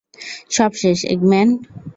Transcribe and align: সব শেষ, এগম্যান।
সব 0.55 0.71
শেষ, 0.81 0.99
এগম্যান। 1.13 1.49